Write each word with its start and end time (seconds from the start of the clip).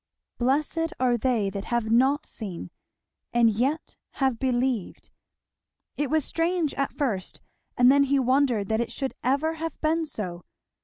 "Blessed 0.39 0.93
are 0.99 1.15
they 1.15 1.51
that 1.51 1.65
have 1.65 1.91
not 1.91 2.25
seen, 2.25 2.71
and 3.33 3.51
yet 3.51 3.97
have 4.13 4.39
believed." 4.39 5.11
It 5.95 6.09
was 6.09 6.25
strange 6.25 6.73
at 6.73 6.91
first, 6.91 7.39
and 7.77 7.91
then 7.91 8.05
he 8.05 8.17
wondered 8.17 8.67
that 8.69 8.81
it 8.81 8.91
should 8.91 9.13
ever 9.23 9.53
have 9.61 9.79
been 9.79 10.07
so. 10.07 10.43